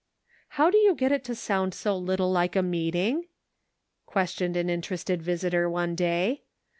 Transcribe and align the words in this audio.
"How 0.57 0.71
do 0.71 0.79
you 0.79 0.95
get 0.95 1.11
it 1.11 1.23
to 1.25 1.35
sound 1.35 1.75
so 1.75 1.95
little 1.95 2.31
like 2.31 2.55
a 2.55 2.63
meeting?" 2.63 3.27
questioned 4.07 4.57
an 4.57 4.67
interested 4.67 5.21
visitor 5.21 5.69
one 5.69 5.93
day. 5.93 6.41